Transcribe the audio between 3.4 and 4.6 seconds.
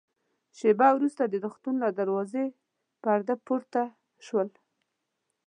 پورته شول.